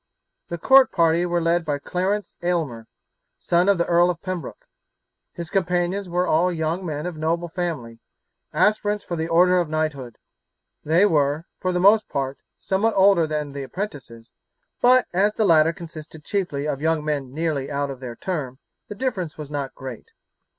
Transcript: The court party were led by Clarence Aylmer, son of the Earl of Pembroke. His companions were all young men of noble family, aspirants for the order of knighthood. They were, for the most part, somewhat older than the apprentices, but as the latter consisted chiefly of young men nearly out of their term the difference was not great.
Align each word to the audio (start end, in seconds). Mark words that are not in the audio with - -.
The 0.47 0.57
court 0.57 0.91
party 0.91 1.27
were 1.27 1.39
led 1.43 1.63
by 1.63 1.77
Clarence 1.77 2.35
Aylmer, 2.41 2.87
son 3.37 3.69
of 3.69 3.77
the 3.77 3.85
Earl 3.85 4.09
of 4.09 4.19
Pembroke. 4.19 4.67
His 5.31 5.51
companions 5.51 6.09
were 6.09 6.25
all 6.25 6.51
young 6.51 6.83
men 6.83 7.05
of 7.05 7.15
noble 7.17 7.47
family, 7.47 7.99
aspirants 8.51 9.03
for 9.03 9.15
the 9.15 9.27
order 9.27 9.59
of 9.59 9.69
knighthood. 9.69 10.17
They 10.83 11.05
were, 11.05 11.45
for 11.59 11.71
the 11.71 11.79
most 11.79 12.09
part, 12.09 12.39
somewhat 12.59 12.95
older 12.95 13.27
than 13.27 13.51
the 13.51 13.61
apprentices, 13.61 14.31
but 14.81 15.05
as 15.13 15.35
the 15.35 15.45
latter 15.45 15.71
consisted 15.71 16.23
chiefly 16.23 16.67
of 16.67 16.81
young 16.81 17.05
men 17.05 17.31
nearly 17.31 17.69
out 17.69 17.91
of 17.91 17.99
their 17.99 18.15
term 18.15 18.57
the 18.87 18.95
difference 18.95 19.37
was 19.37 19.51
not 19.51 19.75
great. 19.75 20.13